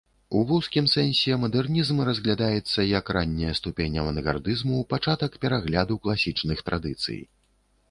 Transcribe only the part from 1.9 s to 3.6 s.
разглядаецца як ранняя